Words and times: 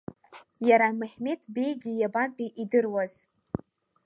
Иара 0.67 0.87
Меҳмеҭ 0.99 1.41
Беигьы 1.53 1.91
иабантәи 1.95 2.49
идыруаз. 2.63 3.13